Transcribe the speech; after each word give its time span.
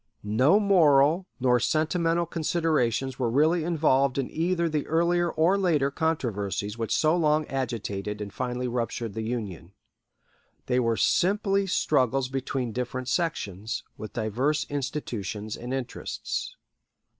No 0.23 0.59
moral 0.59 1.27
nor 1.39 1.59
sentimental 1.59 2.25
considerations 2.25 3.19
were 3.19 3.29
really 3.29 3.63
involved 3.63 4.17
in 4.17 4.31
either 4.31 4.67
the 4.67 4.87
earlier 4.87 5.29
or 5.29 5.59
later 5.59 5.91
controversies 5.91 6.75
which 6.75 6.91
so 6.97 7.15
long 7.15 7.45
agitated 7.45 8.19
and 8.19 8.33
finally 8.33 8.67
ruptured 8.67 9.13
the 9.13 9.21
Union. 9.21 9.73
They 10.65 10.79
were 10.79 10.97
simply 10.97 11.67
struggles 11.67 12.29
between 12.29 12.71
different 12.71 13.09
sections, 13.09 13.83
with 13.95 14.13
diverse 14.13 14.65
institutions 14.71 15.55
and 15.55 15.71
interests. 15.71 16.55